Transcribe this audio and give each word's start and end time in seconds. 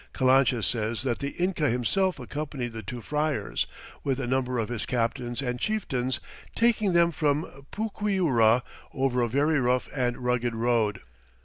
Calancha 0.13 0.63
says 0.63 1.03
that 1.03 1.19
the 1.19 1.35
Inca 1.37 1.69
himself 1.69 2.17
accompanied 2.19 2.73
the 2.73 2.81
two 2.81 3.01
friars, 3.01 3.67
with 4.03 4.19
a 4.19 4.25
number 4.25 4.57
of 4.57 4.69
his 4.69 4.87
captains 4.87 5.43
and 5.43 5.59
chieftains, 5.59 6.19
taking 6.55 6.93
them 6.93 7.11
from 7.11 7.43
Puquiura 7.71 8.63
over 8.95 9.21
a 9.21 9.29
very 9.29 9.59
rough 9.61 9.87
and 9.95 10.17
rugged 10.17 10.55
road. 10.55 11.01